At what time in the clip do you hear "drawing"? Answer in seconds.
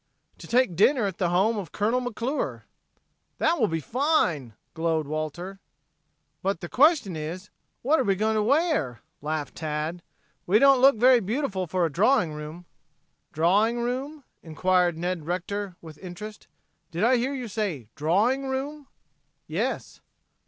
11.91-12.33, 13.31-13.79, 17.93-18.47